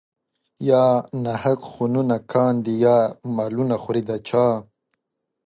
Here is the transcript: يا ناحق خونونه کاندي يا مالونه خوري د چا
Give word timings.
يا 0.69 0.85
ناحق 1.23 1.61
خونونه 1.71 2.17
کاندي 2.31 2.73
يا 2.85 2.97
مالونه 3.35 3.75
خوري 3.83 4.03
د 4.09 4.11
چا 4.27 4.45